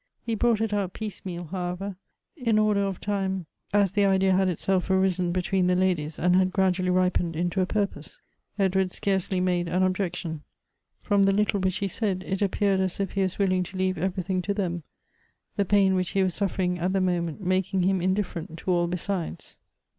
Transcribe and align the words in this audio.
He 0.25 0.33
brought 0.33 0.61
it 0.61 0.73
out 0.73 0.93
piecemeal, 0.93 1.49
however; 1.51 1.95
in 2.35 2.57
order 2.57 2.81
of 2.83 2.99
time, 2.99 3.45
as 3.71 3.91
the 3.91 4.03
idea 4.03 4.33
had 4.33 4.47
itself 4.49 4.89
arisen 4.89 5.31
between 5.31 5.67
the 5.67 5.75
ladies, 5.75 6.17
and 6.17 6.35
had 6.35 6.51
gradually 6.51 6.89
ripened 6.89 7.35
into 7.35 7.61
a 7.61 7.67
purpose. 7.67 8.19
Edward 8.57 8.91
scarcely 8.91 9.39
made 9.39 9.67
an 9.67 9.83
objection. 9.83 10.41
Prom 11.03 11.21
the 11.21 11.31
little 11.31 11.59
which 11.59 11.77
he 11.77 11.87
said, 11.87 12.23
it 12.27 12.41
appeared 12.41 12.79
as 12.79 12.99
if 12.99 13.11
he 13.11 13.21
was 13.21 13.37
willing 13.37 13.61
to 13.61 13.77
leave 13.77 13.99
everything 13.99 14.41
to 14.41 14.55
them; 14.55 14.81
tlie 15.59 15.67
pain 15.67 15.93
which 15.93 16.09
he 16.09 16.23
was 16.23 16.33
suffering 16.33 16.79
at 16.79 16.93
the 16.93 16.99
moment 16.99 17.39
making 17.39 17.83
him 17.83 18.01
indifferent 18.01 18.57
to 18.57 18.71
all 18.71 18.87
besides. 18.87 19.59